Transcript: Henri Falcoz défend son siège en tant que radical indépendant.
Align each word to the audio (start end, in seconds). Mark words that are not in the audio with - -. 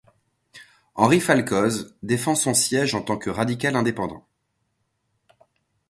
Henri 0.95 1.19
Falcoz 1.19 1.93
défend 2.01 2.33
son 2.33 2.55
siège 2.55 2.95
en 2.95 3.03
tant 3.03 3.17
que 3.17 3.29
radical 3.29 3.75
indépendant. 3.75 4.25